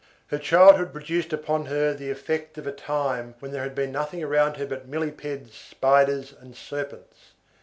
[0.29, 4.23] Her childhood produced upon her the effect of a time when there had been nothing
[4.23, 7.33] around her but millepeds, spiders, and serpents.